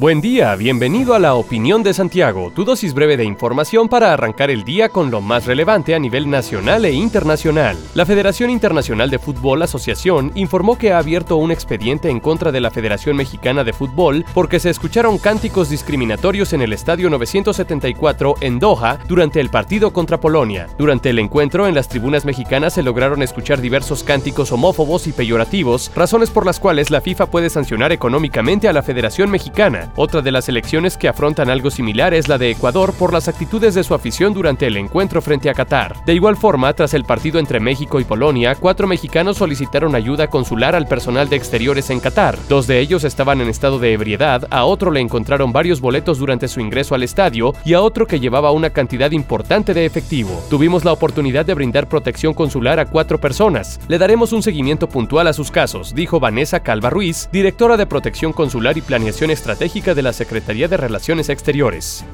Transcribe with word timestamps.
Buen 0.00 0.22
día, 0.22 0.56
bienvenido 0.56 1.12
a 1.12 1.18
la 1.18 1.34
Opinión 1.34 1.82
de 1.82 1.92
Santiago, 1.92 2.50
tu 2.54 2.64
dosis 2.64 2.94
breve 2.94 3.18
de 3.18 3.24
información 3.26 3.86
para 3.86 4.14
arrancar 4.14 4.50
el 4.50 4.64
día 4.64 4.88
con 4.88 5.10
lo 5.10 5.20
más 5.20 5.44
relevante 5.44 5.94
a 5.94 5.98
nivel 5.98 6.30
nacional 6.30 6.86
e 6.86 6.92
internacional. 6.92 7.76
La 7.92 8.06
Federación 8.06 8.48
Internacional 8.48 9.10
de 9.10 9.18
Fútbol 9.18 9.60
Asociación 9.60 10.32
informó 10.36 10.78
que 10.78 10.94
ha 10.94 10.98
abierto 10.98 11.36
un 11.36 11.50
expediente 11.50 12.08
en 12.08 12.18
contra 12.18 12.50
de 12.50 12.62
la 12.62 12.70
Federación 12.70 13.14
Mexicana 13.14 13.62
de 13.62 13.74
Fútbol 13.74 14.24
porque 14.32 14.58
se 14.58 14.70
escucharon 14.70 15.18
cánticos 15.18 15.68
discriminatorios 15.68 16.54
en 16.54 16.62
el 16.62 16.72
Estadio 16.72 17.10
974 17.10 18.36
en 18.40 18.58
Doha 18.58 19.00
durante 19.06 19.38
el 19.38 19.50
partido 19.50 19.92
contra 19.92 20.18
Polonia. 20.18 20.66
Durante 20.78 21.10
el 21.10 21.18
encuentro 21.18 21.66
en 21.66 21.74
las 21.74 21.90
tribunas 21.90 22.24
mexicanas 22.24 22.72
se 22.72 22.82
lograron 22.82 23.20
escuchar 23.20 23.60
diversos 23.60 24.02
cánticos 24.02 24.50
homófobos 24.50 25.06
y 25.08 25.12
peyorativos, 25.12 25.92
razones 25.94 26.30
por 26.30 26.46
las 26.46 26.58
cuales 26.58 26.90
la 26.90 27.02
FIFA 27.02 27.26
puede 27.26 27.50
sancionar 27.50 27.92
económicamente 27.92 28.66
a 28.66 28.72
la 28.72 28.82
Federación 28.82 29.30
Mexicana. 29.30 29.89
Otra 29.96 30.22
de 30.22 30.30
las 30.30 30.48
elecciones 30.48 30.96
que 30.96 31.08
afrontan 31.08 31.50
algo 31.50 31.70
similar 31.70 32.14
es 32.14 32.28
la 32.28 32.38
de 32.38 32.50
Ecuador 32.50 32.94
por 32.94 33.12
las 33.12 33.26
actitudes 33.26 33.74
de 33.74 33.82
su 33.82 33.92
afición 33.94 34.32
durante 34.32 34.66
el 34.66 34.76
encuentro 34.76 35.20
frente 35.20 35.50
a 35.50 35.54
Qatar. 35.54 35.96
De 36.06 36.14
igual 36.14 36.36
forma, 36.36 36.72
tras 36.72 36.94
el 36.94 37.04
partido 37.04 37.38
entre 37.38 37.58
México 37.58 37.98
y 37.98 38.04
Polonia, 38.04 38.54
cuatro 38.54 38.86
mexicanos 38.86 39.38
solicitaron 39.38 39.94
ayuda 39.94 40.28
consular 40.28 40.76
al 40.76 40.86
personal 40.86 41.28
de 41.28 41.36
exteriores 41.36 41.90
en 41.90 42.00
Qatar. 42.00 42.38
Dos 42.48 42.66
de 42.66 42.78
ellos 42.78 43.04
estaban 43.04 43.40
en 43.40 43.48
estado 43.48 43.78
de 43.78 43.92
ebriedad, 43.92 44.46
a 44.50 44.64
otro 44.64 44.90
le 44.90 45.00
encontraron 45.00 45.52
varios 45.52 45.80
boletos 45.80 46.18
durante 46.18 46.46
su 46.46 46.60
ingreso 46.60 46.94
al 46.94 47.02
estadio 47.02 47.52
y 47.64 47.74
a 47.74 47.80
otro 47.80 48.06
que 48.06 48.20
llevaba 48.20 48.52
una 48.52 48.70
cantidad 48.70 49.10
importante 49.10 49.74
de 49.74 49.86
efectivo. 49.86 50.40
Tuvimos 50.48 50.84
la 50.84 50.92
oportunidad 50.92 51.44
de 51.44 51.54
brindar 51.54 51.88
protección 51.88 52.32
consular 52.32 52.78
a 52.78 52.86
cuatro 52.86 53.18
personas. 53.18 53.80
Le 53.88 53.98
daremos 53.98 54.32
un 54.32 54.42
seguimiento 54.42 54.88
puntual 54.88 55.26
a 55.26 55.32
sus 55.32 55.50
casos, 55.50 55.94
dijo 55.94 56.20
Vanessa 56.20 56.60
Calva 56.60 56.90
Ruiz, 56.90 57.28
directora 57.32 57.76
de 57.76 57.86
Protección 57.86 58.32
Consular 58.32 58.78
y 58.78 58.82
Planeación 58.82 59.30
Estratégica 59.30 59.79
de 59.80 60.02
la 60.02 60.12
Secretaría 60.12 60.68
de 60.68 60.76
Relaciones 60.76 61.30
Exteriores. 61.30 62.04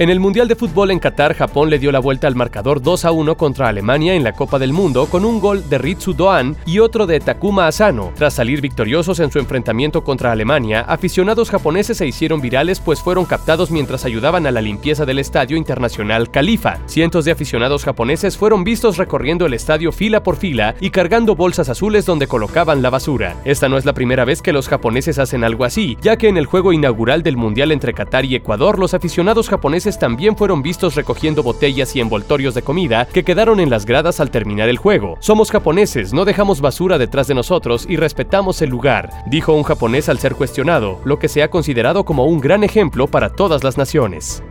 En 0.00 0.08
el 0.08 0.18
Mundial 0.18 0.48
de 0.48 0.56
Fútbol 0.56 0.92
en 0.92 0.98
Qatar, 0.98 1.34
Japón 1.34 1.68
le 1.68 1.78
dio 1.78 1.92
la 1.92 1.98
vuelta 1.98 2.26
al 2.26 2.34
marcador 2.34 2.80
2 2.80 3.04
a 3.04 3.12
1 3.12 3.36
contra 3.36 3.68
Alemania 3.68 4.14
en 4.14 4.24
la 4.24 4.32
Copa 4.32 4.58
del 4.58 4.72
Mundo 4.72 5.04
con 5.04 5.26
un 5.26 5.40
gol 5.40 5.68
de 5.68 5.76
Ritsu 5.76 6.14
Doan 6.14 6.56
y 6.64 6.78
otro 6.78 7.06
de 7.06 7.20
Takuma 7.20 7.66
Asano. 7.66 8.10
Tras 8.16 8.32
salir 8.32 8.62
victoriosos 8.62 9.20
en 9.20 9.30
su 9.30 9.38
enfrentamiento 9.38 10.02
contra 10.02 10.32
Alemania, 10.32 10.80
aficionados 10.88 11.50
japoneses 11.50 11.98
se 11.98 12.06
hicieron 12.06 12.40
virales 12.40 12.80
pues 12.80 13.02
fueron 13.02 13.26
captados 13.26 13.70
mientras 13.70 14.06
ayudaban 14.06 14.46
a 14.46 14.50
la 14.50 14.62
limpieza 14.62 15.04
del 15.04 15.18
Estadio 15.18 15.58
Internacional 15.58 16.30
Califa. 16.30 16.78
Cientos 16.86 17.26
de 17.26 17.32
aficionados 17.32 17.84
japoneses 17.84 18.38
fueron 18.38 18.64
vistos 18.64 18.96
recorriendo 18.96 19.44
el 19.44 19.52
estadio 19.52 19.92
fila 19.92 20.22
por 20.22 20.36
fila 20.36 20.76
y 20.80 20.88
cargando 20.88 21.36
bolsas 21.36 21.68
azules 21.68 22.06
donde 22.06 22.26
colocaban 22.26 22.80
la 22.80 22.88
basura. 22.88 23.36
Esta 23.44 23.68
no 23.68 23.76
es 23.76 23.84
la 23.84 23.92
primera 23.92 24.24
vez 24.24 24.40
que 24.40 24.54
los 24.54 24.66
japoneses 24.66 25.18
hacen 25.18 25.44
algo 25.44 25.66
así, 25.66 25.98
ya 26.00 26.16
que 26.16 26.28
en 26.28 26.38
el 26.38 26.46
juego 26.46 26.72
inaugural 26.72 27.22
del 27.22 27.36
Mundial 27.36 27.70
entre 27.70 27.92
Qatar 27.92 28.24
y 28.24 28.34
Ecuador, 28.34 28.78
los 28.78 28.94
aficionados 28.94 29.50
japoneses 29.50 29.89
también 29.98 30.36
fueron 30.36 30.62
vistos 30.62 30.94
recogiendo 30.94 31.42
botellas 31.42 31.94
y 31.96 32.00
envoltorios 32.00 32.54
de 32.54 32.62
comida 32.62 33.06
que 33.06 33.24
quedaron 33.24 33.60
en 33.60 33.70
las 33.70 33.86
gradas 33.86 34.20
al 34.20 34.30
terminar 34.30 34.68
el 34.68 34.78
juego. 34.78 35.16
Somos 35.20 35.50
japoneses, 35.50 36.12
no 36.12 36.24
dejamos 36.24 36.60
basura 36.60 36.98
detrás 36.98 37.26
de 37.26 37.34
nosotros 37.34 37.86
y 37.88 37.96
respetamos 37.96 38.62
el 38.62 38.70
lugar, 38.70 39.10
dijo 39.26 39.52
un 39.52 39.62
japonés 39.62 40.08
al 40.08 40.18
ser 40.18 40.34
cuestionado, 40.34 41.00
lo 41.04 41.18
que 41.18 41.28
se 41.28 41.42
ha 41.42 41.50
considerado 41.50 42.04
como 42.04 42.26
un 42.26 42.40
gran 42.40 42.64
ejemplo 42.64 43.06
para 43.06 43.30
todas 43.30 43.64
las 43.64 43.76
naciones. 43.76 44.42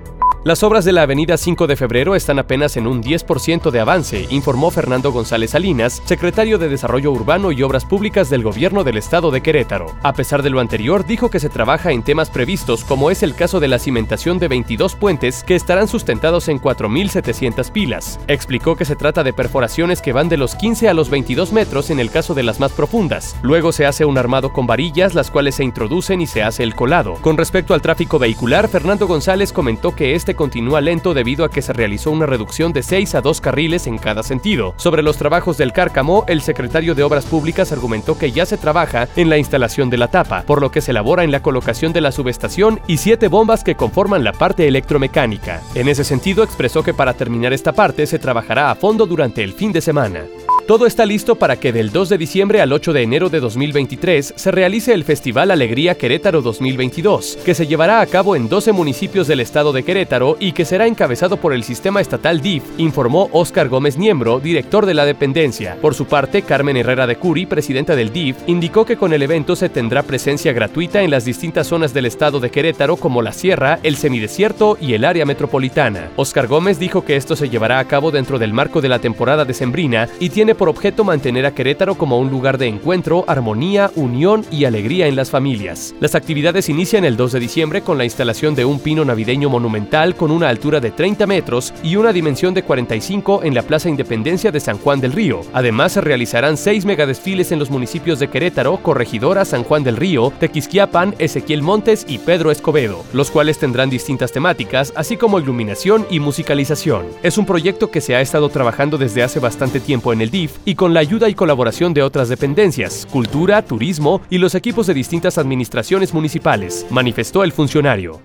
Las 0.45 0.63
obras 0.63 0.85
de 0.85 0.93
la 0.93 1.01
Avenida 1.01 1.35
5 1.35 1.67
de 1.67 1.75
Febrero 1.75 2.15
están 2.15 2.39
apenas 2.39 2.77
en 2.77 2.87
un 2.87 3.03
10% 3.03 3.71
de 3.71 3.79
avance, 3.81 4.25
informó 4.29 4.71
Fernando 4.71 5.11
González 5.11 5.51
Salinas, 5.51 6.01
secretario 6.05 6.57
de 6.57 6.69
Desarrollo 6.69 7.11
Urbano 7.11 7.51
y 7.51 7.61
Obras 7.61 7.83
Públicas 7.83 8.29
del 8.29 8.43
Gobierno 8.43 8.85
del 8.85 8.95
Estado 8.95 9.31
de 9.31 9.41
Querétaro. 9.41 9.93
A 10.01 10.13
pesar 10.13 10.41
de 10.41 10.49
lo 10.49 10.61
anterior, 10.61 11.05
dijo 11.05 11.29
que 11.29 11.41
se 11.41 11.49
trabaja 11.49 11.91
en 11.91 12.03
temas 12.03 12.29
previstos, 12.29 12.85
como 12.85 13.11
es 13.11 13.21
el 13.21 13.35
caso 13.35 13.59
de 13.59 13.67
la 13.67 13.79
cimentación 13.79 14.39
de 14.39 14.47
22 14.47 14.95
puentes 14.95 15.43
que 15.43 15.55
estarán 15.55 15.89
sustentados 15.89 16.47
en 16.47 16.61
4.700 16.61 17.69
pilas. 17.73 18.17
Explicó 18.29 18.77
que 18.77 18.85
se 18.85 18.95
trata 18.95 19.25
de 19.25 19.33
perforaciones 19.33 20.01
que 20.01 20.13
van 20.13 20.29
de 20.29 20.37
los 20.37 20.55
15 20.55 20.87
a 20.87 20.93
los 20.93 21.09
22 21.09 21.51
metros 21.51 21.89
en 21.89 21.99
el 21.99 22.11
caso 22.11 22.33
de 22.33 22.43
las 22.43 22.61
más 22.61 22.71
profundas. 22.71 23.35
Luego 23.41 23.73
se 23.73 23.85
hace 23.85 24.05
un 24.05 24.17
armado 24.17 24.53
con 24.53 24.67
varillas, 24.67 25.15
las 25.15 25.31
cuales 25.31 25.55
se 25.55 25.65
introducen 25.65 26.21
y 26.21 26.27
se 26.27 26.43
hace 26.43 26.63
el 26.63 26.75
colado. 26.75 27.15
Con 27.15 27.35
respecto 27.35 27.73
al 27.73 27.81
tráfico 27.81 28.19
vehicular, 28.19 28.69
Fernando 28.69 29.05
González 29.05 29.51
comentó 29.51 29.93
que 29.93 30.15
este 30.15 30.28
continúa 30.35 30.81
lento 30.81 31.13
debido 31.13 31.45
a 31.45 31.51
que 31.51 31.61
se 31.61 31.73
realizó 31.73 32.11
una 32.11 32.25
reducción 32.25 32.73
de 32.73 32.83
6 32.83 33.15
a 33.15 33.21
2 33.21 33.41
carriles 33.41 33.87
en 33.87 33.97
cada 33.97 34.23
sentido. 34.23 34.73
Sobre 34.77 35.03
los 35.03 35.17
trabajos 35.17 35.57
del 35.57 35.73
Cárcamo, 35.73 36.25
el 36.27 36.41
secretario 36.41 36.95
de 36.95 37.03
Obras 37.03 37.25
Públicas 37.25 37.71
argumentó 37.71 38.17
que 38.17 38.31
ya 38.31 38.45
se 38.45 38.57
trabaja 38.57 39.07
en 39.15 39.29
la 39.29 39.37
instalación 39.37 39.89
de 39.89 39.97
la 39.97 40.09
tapa, 40.09 40.43
por 40.43 40.61
lo 40.61 40.71
que 40.71 40.81
se 40.81 40.91
elabora 40.91 41.23
en 41.23 41.31
la 41.31 41.41
colocación 41.41 41.93
de 41.93 42.01
la 42.01 42.11
subestación 42.11 42.79
y 42.87 42.97
siete 42.97 43.27
bombas 43.27 43.63
que 43.63 43.75
conforman 43.75 44.23
la 44.23 44.33
parte 44.33 44.67
electromecánica. 44.67 45.61
En 45.75 45.87
ese 45.87 46.03
sentido, 46.03 46.43
expresó 46.43 46.83
que 46.83 46.93
para 46.93 47.13
terminar 47.13 47.53
esta 47.53 47.73
parte 47.73 48.05
se 48.05 48.19
trabajará 48.19 48.71
a 48.71 48.75
fondo 48.75 49.05
durante 49.05 49.43
el 49.43 49.53
fin 49.53 49.71
de 49.71 49.81
semana. 49.81 50.25
Todo 50.69 50.85
está 50.85 51.03
listo 51.03 51.33
para 51.33 51.57
que 51.59 51.73
del 51.73 51.91
2 51.91 52.09
de 52.09 52.19
diciembre 52.19 52.61
al 52.61 52.71
8 52.71 52.93
de 52.93 53.01
enero 53.01 53.29
de 53.29 53.39
2023 53.39 54.33
se 54.35 54.51
realice 54.51 54.93
el 54.93 55.03
Festival 55.03 55.49
Alegría 55.49 55.95
Querétaro 55.95 56.43
2022, 56.43 57.39
que 57.43 57.55
se 57.55 57.65
llevará 57.65 58.01
a 58.01 58.05
cabo 58.05 58.35
en 58.35 58.47
12 58.47 58.71
municipios 58.71 59.25
del 59.25 59.39
estado 59.39 59.73
de 59.73 59.81
Querétaro 59.81 60.37
y 60.39 60.51
que 60.51 60.65
será 60.65 60.85
encabezado 60.85 61.37
por 61.37 61.53
el 61.53 61.63
sistema 61.63 62.01
estatal 62.01 62.39
DIF, 62.41 62.61
informó 62.77 63.29
Óscar 63.31 63.67
Gómez 63.67 63.97
Niembro, 63.97 64.39
director 64.39 64.85
de 64.85 64.93
la 64.93 65.05
dependencia. 65.05 65.75
Por 65.81 65.95
su 65.95 66.05
parte, 66.05 66.43
Carmen 66.43 66.77
Herrera 66.77 67.07
de 67.07 67.15
Curi, 67.15 67.47
presidenta 67.47 67.95
del 67.95 68.13
DIF, 68.13 68.37
indicó 68.45 68.85
que 68.85 68.95
con 68.95 69.11
el 69.11 69.23
evento 69.23 69.55
se 69.55 69.69
tendrá 69.69 70.03
presencia 70.03 70.53
gratuita 70.53 71.01
en 71.01 71.09
las 71.09 71.25
distintas 71.25 71.65
zonas 71.65 71.95
del 71.95 72.05
estado 72.05 72.39
de 72.39 72.51
Querétaro 72.51 72.95
como 72.95 73.23
la 73.23 73.31
Sierra, 73.33 73.79
el 73.81 73.95
semidesierto 73.95 74.77
y 74.79 74.93
el 74.93 75.03
área 75.03 75.25
metropolitana. 75.25 76.11
Óscar 76.15 76.45
Gómez 76.45 76.77
dijo 76.77 77.03
que 77.03 77.15
esto 77.15 77.35
se 77.35 77.49
llevará 77.49 77.79
a 77.79 77.85
cabo 77.85 78.11
dentro 78.11 78.37
del 78.37 78.53
marco 78.53 78.81
de 78.81 78.89
la 78.89 78.99
temporada 78.99 79.45
decembrina 79.45 80.07
y 80.19 80.29
tiene 80.29 80.58
por 80.59 80.67
objeto 80.67 81.05
mantener 81.05 81.45
a 81.45 81.55
Querétaro 81.55 81.95
como 81.95 82.19
un 82.19 82.29
lugar 82.29 82.57
de 82.57 82.67
encuentro, 82.67 83.23
armonía, 83.27 83.89
unión 83.95 84.45
y 84.51 84.65
alegría 84.65 85.07
en 85.07 85.15
las 85.15 85.31
familias. 85.31 85.95
Las 86.01 86.15
actividades 86.15 86.67
inician 86.67 87.05
el 87.05 87.15
2 87.15 87.31
de 87.31 87.39
diciembre 87.39 87.81
con 87.81 87.97
la 87.97 88.03
instalación 88.03 88.55
de 88.55 88.65
un 88.65 88.79
pino 88.79 89.05
navideño 89.05 89.49
monumental 89.49 90.15
con 90.15 90.31
una 90.31 90.49
altura 90.49 90.81
de 90.81 90.91
30 90.91 91.25
metros 91.27 91.73
y 91.81 91.95
una 91.95 92.11
dimensión 92.11 92.53
de 92.53 92.63
45 92.63 93.41
en 93.43 93.55
la 93.55 93.61
Plaza 93.61 93.89
Independencia 93.89 94.51
de 94.51 94.59
San 94.59 94.77
Juan 94.77 94.99
del 94.99 95.13
Río. 95.13 95.41
Además, 95.53 95.93
se 95.93 96.01
realizarán 96.01 96.57
seis 96.57 96.83
megadesfiles 96.83 97.53
en 97.53 97.59
los 97.59 97.69
municipios 97.69 98.19
de 98.19 98.27
Querétaro, 98.27 98.77
Corregidora, 98.83 99.45
San 99.45 99.63
Juan 99.63 99.85
del 99.85 99.95
Río, 99.95 100.33
Tequisquiapan, 100.41 101.15
Ezequiel 101.19 101.61
Montes 101.61 102.05
y 102.05 102.17
Pedro 102.17 102.51
Escobedo, 102.51 103.05
los 103.13 103.31
cuales 103.31 103.59
tendrán 103.59 103.89
distintas 103.89 104.33
temáticas, 104.33 104.91
así 104.97 105.15
como 105.15 105.39
iluminación 105.39 106.05
y 106.09 106.19
musicalización. 106.19 107.05
Es 107.23 107.37
un 107.37 107.45
proyecto 107.45 107.89
que 107.89 108.01
se 108.01 108.15
ha 108.15 108.19
estado 108.19 108.49
trabajando 108.49 108.97
desde 108.97 109.23
hace 109.23 109.39
bastante 109.39 109.79
tiempo 109.79 110.11
en 110.11 110.19
el 110.19 110.29
DIF 110.29 110.48
y 110.65 110.75
con 110.75 110.93
la 110.93 110.99
ayuda 110.99 111.29
y 111.29 111.33
colaboración 111.33 111.93
de 111.93 112.03
otras 112.03 112.29
dependencias, 112.29 113.07
cultura, 113.11 113.61
turismo 113.61 114.21
y 114.29 114.37
los 114.37 114.55
equipos 114.55 114.87
de 114.87 114.93
distintas 114.93 115.37
administraciones 115.37 116.13
municipales, 116.13 116.85
manifestó 116.89 117.43
el 117.43 117.51
funcionario. 117.51 118.21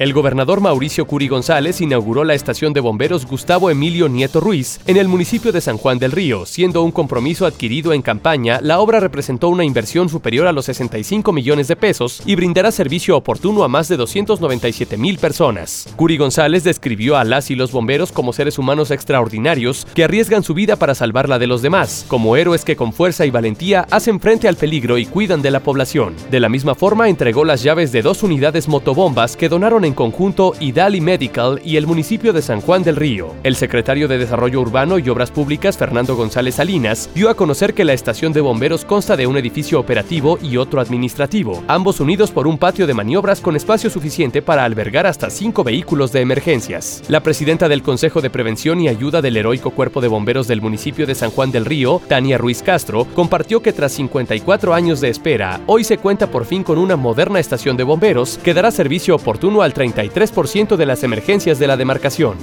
El 0.00 0.14
gobernador 0.14 0.62
Mauricio 0.62 1.06
Curi 1.06 1.28
González 1.28 1.82
inauguró 1.82 2.24
la 2.24 2.32
estación 2.32 2.72
de 2.72 2.80
bomberos 2.80 3.26
Gustavo 3.26 3.68
Emilio 3.68 4.08
Nieto 4.08 4.40
Ruiz 4.40 4.80
en 4.86 4.96
el 4.96 5.08
municipio 5.08 5.52
de 5.52 5.60
San 5.60 5.76
Juan 5.76 5.98
del 5.98 6.12
Río. 6.12 6.46
Siendo 6.46 6.82
un 6.82 6.90
compromiso 6.90 7.44
adquirido 7.44 7.92
en 7.92 8.00
campaña, 8.00 8.60
la 8.62 8.80
obra 8.80 8.98
representó 8.98 9.50
una 9.50 9.62
inversión 9.62 10.08
superior 10.08 10.46
a 10.46 10.52
los 10.52 10.64
65 10.64 11.34
millones 11.34 11.68
de 11.68 11.76
pesos 11.76 12.22
y 12.24 12.34
brindará 12.34 12.72
servicio 12.72 13.14
oportuno 13.14 13.62
a 13.62 13.68
más 13.68 13.88
de 13.88 13.98
297 13.98 14.96
mil 14.96 15.18
personas. 15.18 15.86
Curi 15.96 16.16
González 16.16 16.64
describió 16.64 17.18
a 17.18 17.24
las 17.24 17.50
y 17.50 17.54
los 17.54 17.70
bomberos 17.70 18.10
como 18.10 18.32
seres 18.32 18.58
humanos 18.58 18.90
extraordinarios 18.90 19.86
que 19.92 20.04
arriesgan 20.04 20.42
su 20.42 20.54
vida 20.54 20.76
para 20.76 20.94
salvar 20.94 21.28
la 21.28 21.38
de 21.38 21.46
los 21.46 21.60
demás, 21.60 22.06
como 22.08 22.36
héroes 22.36 22.64
que 22.64 22.74
con 22.74 22.94
fuerza 22.94 23.26
y 23.26 23.30
valentía 23.30 23.86
hacen 23.90 24.18
frente 24.18 24.48
al 24.48 24.56
peligro 24.56 24.96
y 24.96 25.04
cuidan 25.04 25.42
de 25.42 25.50
la 25.50 25.60
población. 25.60 26.14
De 26.30 26.40
la 26.40 26.48
misma 26.48 26.74
forma, 26.74 27.10
entregó 27.10 27.44
las 27.44 27.62
llaves 27.62 27.92
de 27.92 28.00
dos 28.00 28.22
unidades 28.22 28.66
motobombas 28.66 29.36
que 29.36 29.50
donaron 29.50 29.84
en 29.84 29.89
en 29.90 29.94
conjunto 29.94 30.54
Idali 30.60 31.00
Medical 31.00 31.60
y 31.64 31.76
el 31.76 31.88
municipio 31.88 32.32
de 32.32 32.42
San 32.42 32.60
Juan 32.60 32.84
del 32.84 32.94
Río. 32.94 33.34
El 33.42 33.56
secretario 33.56 34.06
de 34.06 34.18
Desarrollo 34.18 34.60
Urbano 34.60 35.00
y 35.00 35.08
Obras 35.08 35.32
Públicas, 35.32 35.76
Fernando 35.76 36.14
González 36.14 36.54
Salinas, 36.54 37.10
dio 37.12 37.28
a 37.28 37.34
conocer 37.34 37.74
que 37.74 37.84
la 37.84 37.92
estación 37.92 38.32
de 38.32 38.40
bomberos 38.40 38.84
consta 38.84 39.16
de 39.16 39.26
un 39.26 39.36
edificio 39.36 39.80
operativo 39.80 40.38
y 40.40 40.58
otro 40.58 40.80
administrativo, 40.80 41.64
ambos 41.66 41.98
unidos 41.98 42.30
por 42.30 42.46
un 42.46 42.56
patio 42.56 42.86
de 42.86 42.94
maniobras 42.94 43.40
con 43.40 43.56
espacio 43.56 43.90
suficiente 43.90 44.42
para 44.42 44.64
albergar 44.64 45.08
hasta 45.08 45.28
cinco 45.28 45.64
vehículos 45.64 46.12
de 46.12 46.20
emergencias. 46.20 47.02
La 47.08 47.20
presidenta 47.20 47.68
del 47.68 47.82
Consejo 47.82 48.20
de 48.20 48.30
Prevención 48.30 48.80
y 48.80 48.86
Ayuda 48.86 49.20
del 49.20 49.36
Heroico 49.36 49.72
Cuerpo 49.72 50.00
de 50.00 50.08
Bomberos 50.08 50.46
del 50.46 50.62
municipio 50.62 51.04
de 51.04 51.16
San 51.16 51.30
Juan 51.30 51.50
del 51.50 51.64
Río, 51.64 52.00
Tania 52.06 52.38
Ruiz 52.38 52.62
Castro, 52.62 53.08
compartió 53.14 53.60
que 53.60 53.72
tras 53.72 53.90
54 53.92 54.72
años 54.72 55.00
de 55.00 55.08
espera, 55.08 55.60
hoy 55.66 55.82
se 55.82 55.98
cuenta 55.98 56.30
por 56.30 56.44
fin 56.44 56.62
con 56.62 56.78
una 56.78 56.94
moderna 56.94 57.40
estación 57.40 57.76
de 57.76 57.82
bomberos 57.82 58.38
que 58.38 58.54
dará 58.54 58.70
servicio 58.70 59.16
oportuno 59.16 59.62
al 59.62 59.74
33% 59.80 60.76
de 60.76 60.86
las 60.86 61.02
emergencias 61.02 61.58
de 61.58 61.66
la 61.66 61.76
demarcación. 61.76 62.36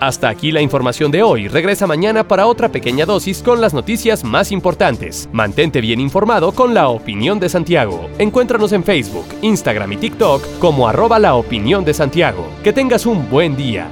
Hasta 0.00 0.28
aquí 0.28 0.52
la 0.52 0.60
información 0.60 1.10
de 1.10 1.22
hoy. 1.22 1.48
Regresa 1.48 1.86
mañana 1.86 2.28
para 2.28 2.46
otra 2.46 2.68
pequeña 2.68 3.06
dosis 3.06 3.42
con 3.42 3.60
las 3.60 3.72
noticias 3.72 4.22
más 4.22 4.52
importantes. 4.52 5.28
Mantente 5.32 5.80
bien 5.80 6.00
informado 6.00 6.52
con 6.52 6.74
la 6.74 6.88
opinión 6.88 7.40
de 7.40 7.48
Santiago. 7.48 8.10
Encuéntranos 8.18 8.72
en 8.72 8.84
Facebook, 8.84 9.26
Instagram 9.40 9.92
y 9.92 9.96
TikTok 9.96 10.58
como 10.58 10.88
arroba 10.88 11.18
la 11.18 11.34
opinión 11.34 11.84
de 11.84 11.94
Santiago. 11.94 12.48
Que 12.62 12.72
tengas 12.72 13.06
un 13.06 13.30
buen 13.30 13.56
día. 13.56 13.88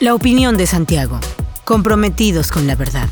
La 0.00 0.14
opinión 0.14 0.56
de 0.56 0.66
Santiago. 0.66 1.20
Comprometidos 1.64 2.50
con 2.50 2.66
la 2.66 2.74
verdad. 2.74 3.08